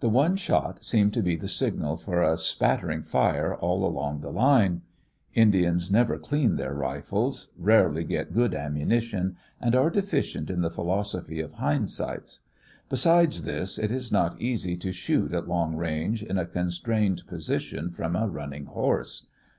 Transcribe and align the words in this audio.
The 0.00 0.10
one 0.10 0.36
shot 0.36 0.84
seemed 0.84 1.14
to 1.14 1.22
be 1.22 1.36
the 1.36 1.48
signal 1.48 1.96
for 1.96 2.22
a 2.22 2.36
spattering 2.36 3.02
fire 3.02 3.54
all 3.54 3.86
along 3.86 4.20
the 4.20 4.28
line. 4.30 4.82
Indians 5.32 5.90
never 5.90 6.18
clean 6.18 6.56
their 6.56 6.74
rifles, 6.74 7.50
rarely 7.56 8.04
get 8.04 8.34
good 8.34 8.54
ammunition, 8.54 9.38
and 9.62 9.74
are 9.74 9.88
deficient 9.88 10.50
in 10.50 10.60
the 10.60 10.68
philosophy 10.68 11.40
of 11.40 11.54
hind 11.54 11.90
sights. 11.90 12.40
Besides 12.90 13.44
this, 13.44 13.78
it 13.78 13.90
is 13.90 14.12
not 14.12 14.38
easy 14.38 14.76
to 14.76 14.92
shoot 14.92 15.32
at 15.32 15.48
long 15.48 15.76
range 15.76 16.22
in 16.22 16.36
a 16.36 16.44
constrained 16.44 17.26
position 17.26 17.88
from 17.90 18.14
a 18.16 18.28
running 18.28 18.66
horse. 18.66 19.28